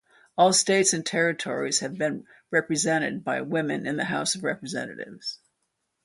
All 0.35 0.51
states 0.51 0.93
and 0.93 1.05
territories 1.05 1.81
have 1.81 1.95
been 1.95 2.25
represented 2.49 3.23
by 3.23 3.41
women 3.43 3.85
in 3.85 3.97
the 3.97 4.05
House 4.05 4.33
of 4.33 4.43
Representatives. 4.43 5.37